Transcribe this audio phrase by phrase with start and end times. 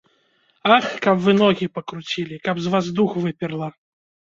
[0.75, 3.75] Ах, каб вы ногі пакруцілі, каб з вас дух выперла.